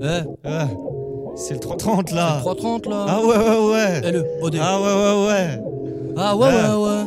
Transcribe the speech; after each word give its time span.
Eh, 0.00 0.22
Ah, 0.44 0.68
c'est 1.36 1.54
le 1.54 1.60
330 1.60 2.12
là. 2.12 2.36
330 2.40 2.86
là. 2.86 3.06
Ah 3.08 3.20
ouais, 3.20 3.36
ouais, 3.36 3.72
ouais. 3.72 4.00
Eh, 4.04 4.10
le 4.12 4.24
OD. 4.42 4.56
Ah 4.60 4.78
ouais, 4.80 4.86
ouais, 4.86 5.26
ouais. 5.26 5.60
Ah 6.16 6.36
ouais, 6.36 6.48
Ah. 6.50 6.78
ouais, 6.78 6.84
ouais. 6.84 7.04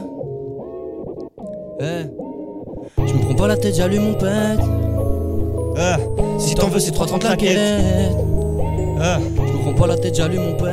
Eh. 1.81 3.05
Je 3.07 3.13
me 3.13 3.19
prends 3.25 3.35
pas 3.35 3.47
la 3.47 3.57
tête, 3.57 3.75
j'allume 3.75 4.03
mon 4.03 4.13
pet. 4.13 4.57
Ah, 5.77 5.97
Si 6.37 6.53
t'en 6.55 6.67
veux, 6.67 6.79
c'est 6.79 6.91
330 6.91 7.23
la 7.23 7.35
quête. 7.37 7.57
Ah, 8.99 9.19
Je 9.35 9.41
me 9.41 9.61
prends 9.61 9.73
pas 9.73 9.87
la 9.87 9.97
tête, 9.97 10.15
j'allume 10.15 10.43
mon 10.43 10.53
pet. 10.57 10.71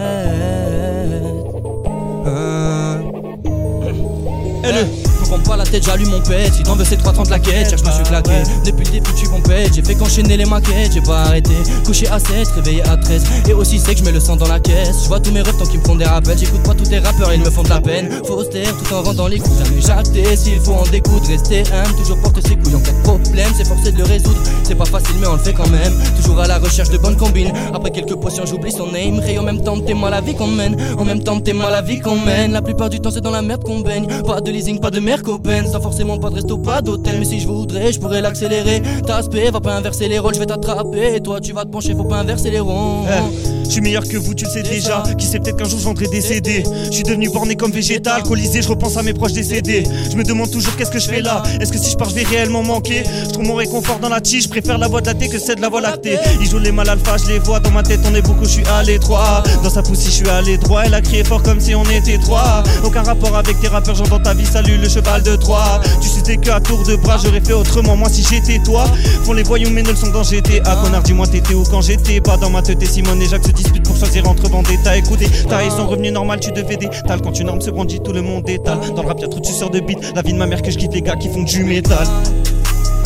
Eh, 4.64 4.72
le. 4.72 5.07
Je 5.28 5.34
prends 5.34 5.42
pas 5.42 5.56
la 5.58 5.64
tête, 5.64 5.84
j'allume 5.84 6.08
mon 6.08 6.22
pet. 6.22 6.50
Si 6.54 6.62
t'en 6.62 6.74
veux, 6.74 6.86
c'est 6.86 6.96
330 6.96 7.28
la 7.28 7.38
quête. 7.38 7.68
Cherche, 7.68 7.82
je 7.82 7.86
me 7.86 7.92
suis 7.92 8.02
claqué. 8.04 8.30
Depuis 8.64 8.86
le 8.86 8.92
début, 8.92 9.10
tu 9.14 9.28
pompette. 9.28 9.74
J'ai 9.74 9.82
fait 9.82 9.94
qu'enchaîner 9.94 10.38
les 10.38 10.46
maquettes. 10.46 10.94
J'ai 10.94 11.02
pas 11.02 11.24
arrêté. 11.24 11.52
Couché 11.84 12.08
à 12.08 12.18
7, 12.18 12.48
réveillé 12.54 12.82
à 12.88 12.96
13. 12.96 13.24
Et 13.46 13.52
aussi, 13.52 13.78
c'est 13.78 13.92
que 13.92 14.00
je 14.00 14.04
mets 14.06 14.12
le 14.12 14.20
sang 14.20 14.36
dans 14.36 14.48
la 14.48 14.58
caisse. 14.58 15.02
Je 15.02 15.08
vois 15.08 15.20
tous 15.20 15.30
mes 15.30 15.42
refs 15.42 15.58
tant 15.58 15.66
qu'ils 15.66 15.80
me 15.80 15.84
font 15.84 15.96
des 15.96 16.06
rappels. 16.06 16.38
J'écoute 16.38 16.62
pas 16.62 16.72
tous 16.72 16.84
tes 16.84 16.98
rappeurs, 16.98 17.34
ils 17.34 17.42
me 17.42 17.50
font 17.50 17.62
de 17.62 17.68
la 17.68 17.78
peine. 17.78 18.08
Faut 18.24 18.42
tout 18.42 18.94
en 18.94 19.02
vendant 19.02 19.26
les 19.26 19.38
coups. 19.38 19.58
Jamais 19.58 19.82
jacté. 19.82 20.34
S'il 20.34 20.60
faut 20.60 20.72
en 20.72 20.84
découdre, 20.84 21.28
rester 21.28 21.60
humble. 21.74 21.94
Toujours 21.98 22.18
porter 22.22 22.40
ses 22.48 22.56
couilles 22.56 22.76
en 22.76 22.80
cas 22.80 22.92
de 22.92 23.02
problème. 23.02 23.52
C'est 23.54 23.66
forcé 23.66 23.92
de 23.92 23.98
le 23.98 24.04
résoudre. 24.04 24.40
C'est 24.62 24.76
pas 24.76 24.86
facile, 24.86 25.16
mais 25.20 25.26
on 25.26 25.34
le 25.34 25.40
fait 25.40 25.52
quand 25.52 25.68
même. 25.68 25.92
Toujours 26.16 26.40
à 26.40 26.46
la 26.46 26.58
recherche 26.58 26.88
de 26.88 26.96
bonnes 26.96 27.18
combines. 27.18 27.52
Après 27.74 27.90
quelques 27.90 28.16
potions, 28.16 28.46
j'oublie 28.46 28.72
son 28.72 28.86
name. 28.86 29.20
Et 29.28 29.38
en 29.38 29.42
même 29.42 29.62
temps, 29.62 29.76
mal 29.76 30.10
la 30.10 30.22
vie 30.22 30.34
qu'on 30.34 30.46
mène. 30.46 30.74
En 30.96 31.04
même 31.04 31.22
temps, 31.22 31.38
mal 31.54 31.70
la 31.70 31.82
vie 31.82 32.00
qu'on 32.00 32.18
mène. 32.18 32.52
La 32.52 32.62
plupart 32.62 32.88
du 32.88 32.98
temps, 32.98 33.10
c'est 33.10 33.20
dans 33.20 33.30
la 33.30 33.42
merde 33.42 33.62
qu'on 33.62 33.80
baigne. 33.80 34.06
Pas 34.24 34.40
de 34.40 34.50
leasing, 34.50 34.80
pas 34.80 34.90
de 34.90 35.00
mercopen. 35.18 35.66
Sans 35.66 35.80
forcément 35.80 36.18
pas 36.18 36.30
de 36.30 36.36
resto, 36.36 36.58
pas 36.58 36.80
d'hôtel. 36.80 37.16
Mais 37.18 37.24
si 37.24 37.40
je 37.40 37.46
voudrais, 37.46 37.92
je 37.92 38.00
pourrais 38.00 38.20
l'accélérer. 38.20 38.82
Ta 39.06 39.16
aspect 39.16 39.50
va 39.50 39.60
pas 39.60 39.74
inverser 39.74 40.08
les 40.08 40.18
rôles, 40.18 40.34
je 40.34 40.40
vais 40.40 40.46
t'attraper. 40.46 41.20
Toi, 41.20 41.40
tu 41.40 41.52
vas 41.52 41.64
te 41.64 41.70
pencher, 41.70 41.94
faut 41.94 42.04
pas 42.04 42.18
inverser 42.18 42.50
les 42.50 42.60
ronds. 42.60 43.04
eh, 43.06 43.57
Je 43.68 43.72
suis 43.74 43.82
meilleur 43.82 44.02
que 44.08 44.16
vous, 44.16 44.34
tu 44.34 44.44
le 44.44 44.50
sais 44.50 44.62
déjà. 44.62 45.02
Qui 45.18 45.26
sait 45.26 45.38
peut-être 45.38 45.56
qu'un 45.56 45.68
jour 45.68 45.78
je 45.78 45.84
vendrai 45.84 46.06
des 46.08 46.22
CD. 46.22 46.64
Je 46.86 46.90
suis 46.90 47.02
devenu 47.02 47.28
borné 47.28 47.54
comme 47.54 47.70
végétal, 47.70 48.16
alcoolisé, 48.16 48.62
je 48.62 48.68
repense 48.68 48.96
à 48.96 49.02
mes 49.02 49.12
proches 49.12 49.34
décédés. 49.34 49.84
Je 50.10 50.16
me 50.16 50.24
demande 50.24 50.50
toujours 50.50 50.74
qu'est-ce 50.76 50.90
que 50.90 50.98
je 50.98 51.06
fais 51.08 51.20
là? 51.20 51.42
Est-ce 51.60 51.70
que 51.70 51.78
si 51.78 51.90
je 51.90 51.96
pars, 51.96 52.08
je 52.08 52.14
vais 52.14 52.22
réellement 52.22 52.62
manquer? 52.62 53.04
Je 53.24 53.30
trouve 53.30 53.44
mon 53.44 53.54
réconfort 53.54 53.98
dans 53.98 54.08
la 54.08 54.20
tige, 54.20 54.44
je 54.44 54.48
préfère 54.48 54.78
la 54.78 54.88
voix 54.88 55.02
de 55.02 55.06
la 55.06 55.14
thé 55.14 55.28
que 55.28 55.38
celle 55.38 55.56
de 55.56 55.60
la 55.60 55.68
voie 55.68 55.82
lactée. 55.82 56.16
Ils 56.40 56.48
jouent 56.48 56.58
les 56.58 56.72
mal 56.72 56.88
alpha, 56.88 57.18
je 57.18 57.26
les 57.26 57.38
vois 57.38 57.60
dans 57.60 57.70
ma 57.70 57.82
tête, 57.82 58.00
on 58.10 58.14
est 58.14 58.22
beaucoup, 58.22 58.44
je 58.44 58.50
suis 58.50 58.66
à 58.66 58.82
l'étroit. 58.82 59.42
Dans 59.62 59.70
sa 59.70 59.82
poussée, 59.82 60.06
je 60.06 60.16
suis 60.16 60.28
à 60.28 60.40
l'étroit. 60.40 60.86
Elle 60.86 60.94
a 60.94 61.02
crié 61.02 61.22
fort 61.22 61.42
comme 61.42 61.60
si 61.60 61.74
on 61.74 61.84
était 61.84 62.18
trois. 62.18 62.62
Aucun 62.84 63.02
rapport 63.02 63.36
avec 63.36 63.60
tes 63.60 63.68
rappeurs, 63.68 63.94
j'entends 63.94 64.20
ta 64.20 64.32
vie, 64.32 64.46
salut 64.46 64.78
le 64.78 64.88
cheval 64.88 65.22
de 65.22 65.36
Troie. 65.36 65.80
Tu 66.00 66.08
sais 66.08 66.36
que 66.38 66.50
à 66.50 66.60
tour 66.60 66.82
de 66.84 66.96
bras, 66.96 67.18
j'aurais 67.22 67.40
fait 67.40 67.52
autrement, 67.52 67.96
moi 67.96 68.08
si 68.08 68.22
j'étais 68.22 68.58
toi. 68.64 68.86
Font 69.24 69.34
les 69.34 69.42
voyous, 69.42 69.70
mais 69.70 69.82
ne 69.82 69.90
le 69.90 69.96
sont 69.96 70.08
dans 70.08 70.22
GTA. 70.22 70.76
Connard, 70.82 71.02
dis-moi, 71.02 71.26
t'étais 71.26 71.54
où 71.54 71.64
quand 71.64 71.82
j'étais 71.82 72.20
pas? 72.20 72.38
Dans 72.38 72.50
ma 72.50 72.62
tête. 72.62 72.82
Et 72.82 72.86
Simone 72.86 73.20
et 73.20 73.28
Jacques 73.28 73.42
se 73.58 73.62
disputent 73.62 73.84
pour 73.84 73.96
choisir 73.96 74.28
entre 74.28 74.48
Vendetta. 74.48 74.96
Écoutez, 74.96 75.28
t'as 75.48 75.64
et 75.64 75.70
son 75.70 75.86
revenu 75.86 76.10
normal, 76.10 76.40
tu 76.40 76.52
devais 76.52 76.76
d'étal. 76.76 77.20
Quand 77.22 77.38
une 77.38 77.46
norme 77.46 77.60
se 77.60 77.70
grandit, 77.70 78.00
tout 78.00 78.12
le 78.12 78.22
monde 78.22 78.48
étale. 78.48 78.78
Dans 78.94 79.02
le 79.02 79.08
rap, 79.08 79.20
y'a 79.20 79.28
trop 79.28 79.40
de 79.40 79.46
suceurs 79.46 79.70
de 79.70 79.80
beat. 79.80 79.98
La 80.14 80.22
vie 80.22 80.32
de 80.32 80.38
ma 80.38 80.46
mère 80.46 80.62
que 80.62 80.70
je 80.70 80.78
quitte 80.78 80.94
les 80.94 81.02
gars 81.02 81.16
qui 81.16 81.28
font 81.28 81.42
du 81.42 81.64
métal. 81.64 82.06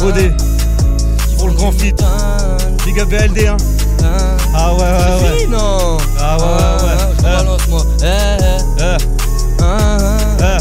OD, 0.00 0.32
pour 1.38 1.48
le 1.48 1.54
grand 1.54 1.72
fit. 1.72 1.94
Big 2.84 2.98
up 3.00 3.08
BLD, 3.08 3.46
hein. 3.46 3.56
Ah 4.54 4.74
ouais, 4.74 4.80
ouais, 4.80 5.40
ouais. 5.40 5.46
Non? 5.46 5.96
Ah 6.18 6.36
ouais, 6.36 6.44
ouais, 6.44 6.88
ouais. 6.88 7.14
je 7.16 7.22
balance 7.22 7.68
moi. 7.68 7.82
Eh, 8.02 8.04
eh, 8.04 8.82
Euh, 8.82 9.98
euh. 10.40 10.58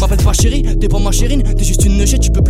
M'appelle 0.00 0.18
pas 0.24 0.32
chérie, 0.32 0.62
t'es 0.80 0.88
pas 0.88 0.98
ma 0.98 1.12
chérine, 1.12 1.42
t'es 1.44 1.62
juste 1.64 1.84
une 1.84 1.96
neuchette, 1.96 2.20
tu 2.20 2.30
peux 2.30 2.41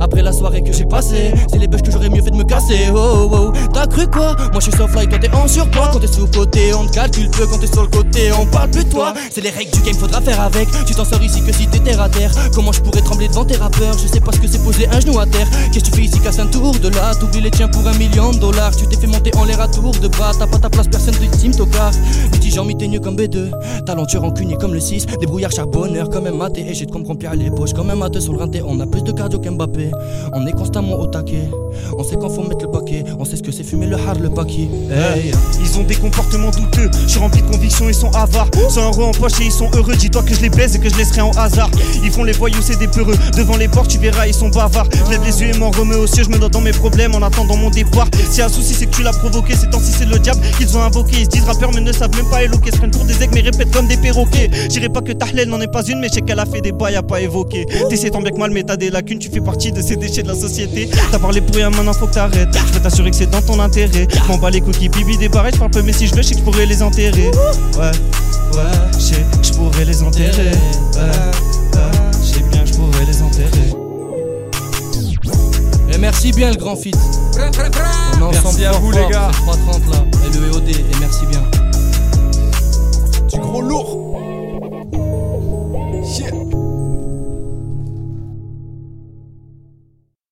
Après 0.00 0.22
la 0.22 0.32
soirée 0.32 0.62
que 0.62 0.72
j'ai 0.72 0.84
passée, 0.84 1.34
c'est 1.50 1.58
les 1.58 1.66
bêches 1.66 1.82
que 1.82 1.90
j'aurais 1.90 2.08
mieux 2.08 2.22
fait 2.22 2.30
de 2.30 2.36
me 2.36 2.44
casser. 2.44 2.88
Oh 2.94 3.28
oh, 3.30 3.30
oh, 3.32 3.52
t'as 3.72 3.86
cru 3.86 4.06
quoi? 4.06 4.34
Moi 4.52 4.60
je 4.60 4.70
suis 4.70 4.72
soft 4.72 4.94
toi 4.94 5.18
t'es 5.18 5.30
en 5.34 5.46
surpoids. 5.46 5.90
Quand 5.92 5.98
t'es 5.98 6.06
sous 6.06 6.26
côté, 6.26 6.72
on 6.74 6.86
te 6.86 6.94
calcule 6.94 7.28
peu, 7.30 7.46
quand 7.46 7.58
t'es 7.58 7.66
sur 7.66 7.82
le 7.82 7.88
côté, 7.88 8.30
on 8.32 8.46
parle 8.46 8.70
plus 8.70 8.84
de 8.84 8.90
toi. 8.90 9.12
C'est 9.30 9.42
les 9.42 9.50
règles 9.50 9.72
du 9.72 9.80
game, 9.82 9.94
faudra 9.94 10.20
faire 10.20 10.40
avec. 10.40 10.68
Tu 10.86 10.94
t'en 10.94 11.04
sors 11.04 11.22
ici 11.22 11.42
que 11.42 11.52
si 11.52 11.66
t'es 11.66 11.80
terre 11.80 12.00
à 12.00 12.08
terre. 12.08 12.30
Comment 12.54 12.72
je 12.72 12.80
pourrais 12.80 13.02
trembler 13.02 13.28
devant 13.28 13.44
tes 13.44 13.56
rappeurs? 13.56 13.98
Je 13.98 14.06
sais 14.06 14.20
pas 14.20 14.32
ce 14.32 14.40
que 14.40 14.48
c'est 14.48 14.62
poser 14.62 14.88
un 14.88 15.00
genou 15.00 15.18
à 15.18 15.26
terre. 15.26 15.48
Qu'est-ce 15.72 15.84
que 15.84 15.90
tu 15.90 15.96
fais 15.96 16.04
ici, 16.06 16.18
casse 16.20 16.38
un 16.38 16.46
tour 16.46 16.72
de 16.72 16.88
là? 16.88 17.14
T'oublies 17.14 17.40
les 17.40 17.50
tiens 17.50 17.68
pour 17.68 17.86
un 17.86 17.94
million 17.94 18.30
de 18.30 18.38
dollars. 18.38 18.74
Tu 18.76 18.86
t'es 18.86 18.96
fait 18.96 19.06
monter 19.06 19.32
en 19.36 19.44
l'air 19.44 19.60
à 19.60 19.68
tour 19.68 19.92
de 19.92 20.08
bras, 20.08 20.32
t'as 20.38 20.46
pas 20.46 20.58
ta 20.58 20.70
place, 20.70 20.88
personne 20.88 21.14
te 21.14 21.36
team 21.36 21.54
tocard. 21.54 21.92
Mitigant, 22.32 22.64
miteigneux 22.64 23.00
comme 23.00 23.16
B2, 23.16 23.50
talentueux 23.84 24.20
rancunier 24.20 24.56
comme 24.56 24.72
le 24.72 24.80
6, 24.80 25.06
débrouillard 25.20 25.52
charbonneur 25.52 26.08
comme 26.08 26.26
un 26.26 26.32
maté. 26.32 26.64
Et 26.68 26.74
j'ai 26.74 26.86
de 26.86 26.92
remplir 26.92 27.34
les 27.34 27.50
poches 27.50 27.74
comme 27.74 27.90
un 27.90 27.96
maté 27.96 28.20
sur 28.20 28.32
le 28.32 28.38
rinté. 28.38 28.62
On 28.66 28.80
a 28.80 28.86
plus 28.86 29.02
de 29.02 29.12
cardio 29.16 29.40
qu'Mbappé, 29.40 29.90
on 30.32 30.46
est 30.46 30.52
constamment 30.52 31.00
au 31.00 31.06
taquet. 31.06 31.48
On 31.96 32.04
sait 32.04 32.16
quand 32.16 32.28
faut 32.28 32.42
mettre 32.42 32.64
le 32.64 32.70
paquet, 32.70 33.04
on 33.18 33.24
sait 33.24 33.36
ce 33.36 33.42
que 33.42 33.52
c'est 33.52 33.64
fumer 33.64 33.86
le 33.86 33.96
hard, 33.96 34.20
le 34.20 34.30
paquet. 34.30 34.68
Hey. 34.90 35.32
Ils 35.60 35.78
ont 35.78 35.84
des 35.84 35.94
comportements 35.94 36.50
douteux, 36.50 36.90
je 37.04 37.08
suis 37.08 37.18
rempli 37.18 37.42
de 37.42 37.46
convictions, 37.46 37.88
ils 37.88 37.94
sont 37.94 38.10
avares. 38.14 38.48
100 38.68 38.92
euros 38.92 39.04
en 39.04 39.12
poche 39.12 39.40
et 39.40 39.44
ils 39.44 39.52
sont 39.52 39.70
heureux. 39.74 39.94
Dis-toi 39.96 40.22
que 40.22 40.34
je 40.34 40.40
les 40.40 40.50
baise 40.50 40.74
et 40.74 40.78
que 40.78 40.88
je 40.88 40.96
laisserai 40.96 41.20
en 41.20 41.30
hasard. 41.32 41.70
Ils 42.02 42.10
font 42.10 42.24
les 42.24 42.32
voyous, 42.32 42.60
c'est 42.62 42.78
des 42.78 42.88
peureux. 42.88 43.16
Devant 43.36 43.56
les 43.56 43.68
portes, 43.68 43.90
tu 43.90 43.98
verras, 43.98 44.26
ils 44.26 44.34
sont 44.34 44.48
bavards. 44.48 44.88
Je 45.06 45.10
lève 45.10 45.24
les 45.24 45.40
yeux 45.40 45.54
et 45.54 45.58
m'en 45.58 45.70
remets 45.70 45.96
aux 45.96 46.06
cieux, 46.06 46.24
je 46.24 46.30
me 46.30 46.38
note 46.38 46.52
dans 46.52 46.60
mes 46.60 46.72
problèmes 46.72 47.14
en 47.14 47.22
attendant 47.22 47.56
mon 47.56 47.70
départ. 47.70 48.08
Si 48.30 48.42
un 48.42 48.48
souci, 48.48 48.74
c'est 48.74 48.86
que 48.86 48.96
tu 48.96 49.02
l'as 49.02 49.12
provoqué, 49.12 49.54
c'est 49.54 49.70
temps 49.70 49.80
si 49.80 49.92
c'est 49.92 50.06
le 50.06 50.18
diable 50.18 50.40
qu'ils 50.58 50.76
ont 50.76 50.82
invoqué. 50.82 51.16
Ils 51.18 51.24
se 51.24 51.30
disent 51.30 51.44
rappeurs, 51.44 51.70
mais 51.74 51.80
ne 51.80 51.92
savent 51.92 52.14
même 52.16 52.28
pas 52.30 52.42
éloquer. 52.42 52.70
Se 52.72 52.78
prennent 52.78 52.90
pour 52.90 53.04
des 53.04 53.22
aigles, 53.22 53.34
mais 53.34 53.40
répètent 53.42 53.70
comme 53.70 53.86
des 53.86 53.96
perroquets. 53.96 54.50
J'irai 54.70 54.88
pas 54.88 55.00
que 55.00 55.12
Tahlel 55.12 55.48
n'en 55.48 55.60
est 55.60 55.72
pas 55.72 55.84
une, 55.84 56.00
mais 56.00 56.08
je 56.08 56.14
sais 56.14 56.20
qu'elle 56.22 56.40
a 56.40 56.46
fait 56.46 56.60
des 56.60 56.72
bails 56.72 56.96
à 56.96 57.02
pas 57.02 57.20
évoquer. 57.20 57.66
T'essaies 57.88 58.10
tant 58.10 58.20
bien 58.20 58.30
que 58.30 58.38
mal, 58.38 58.50
mais 58.50 58.62
t'as 58.62 58.76
des 58.76 58.90
lacunes, 58.90 59.18
tu 59.18 59.30
fais 59.30 59.40
partie 59.40 59.72
de 59.72 59.80
ces 59.80 59.96
déchets 59.96 60.22
de 60.22 60.28
la 60.28 60.34
société. 60.34 60.88
T'as 61.10 61.18
parlé 61.18 61.40
pour 61.40 61.56
rien, 61.56 61.70
maintenant 61.76 61.92
faut 61.92 62.06
que 62.06 62.14
t'arrêtes. 62.14 62.48
Je 62.54 62.72
peux 62.72 62.80
t'assurer 62.80 63.10
que 63.10 63.16
c'est 63.16 63.30
dans 63.30 63.42
ton 63.42 63.60
intérêt. 63.60 64.08
M'en 64.28 64.38
bats 64.38 64.50
les 64.50 64.60
cookies, 64.60 64.88
bibi 64.88 65.16
des 65.16 65.28
barrettes, 65.28 65.54
je 65.54 65.58
parle 65.58 65.70
peu, 65.70 65.82
mais 65.82 65.92
si 65.92 66.06
je 66.06 66.14
veux, 66.14 66.22
je 66.22 66.28
sais 66.28 66.34
que 66.34 66.40
je 66.40 66.44
pourrais 66.44 66.66
les 66.66 66.82
enterrer. 66.82 67.30
Ouais, 67.76 67.90
ouais, 68.54 68.62
je 68.94 68.98
sais 68.98 69.14
que 69.14 69.46
je 69.46 69.52
pourrais 69.52 69.84
les 69.84 70.02
enterrer. 70.02 70.30
Ouais, 70.32 71.00
ouais, 71.00 71.80
je 72.12 72.26
sais 72.26 72.40
bien 72.50 72.62
que 72.62 72.68
je 72.68 72.74
pourrais 72.74 73.04
les 73.06 73.22
enterrer. 73.22 73.74
Et 75.92 75.98
merci 75.98 76.32
bien 76.32 76.50
le 76.50 76.56
grand 76.56 76.76
fit. 76.76 76.92
On 77.36 77.40
est 77.40 78.22
ensemble 78.22 78.32
merci 78.32 78.64
à 78.64 78.72
vous 78.72 78.90
les 78.90 79.06
gars. 79.08 79.30
330 79.32 79.90
là, 79.90 80.04
et 80.24 80.36
le 80.36 80.48
EOD, 80.48 80.68
et 80.68 80.84
merci 81.00 81.26
bien. 81.26 81.42
Du 83.32 83.38
gros 83.38 83.62
lourd. 83.62 84.20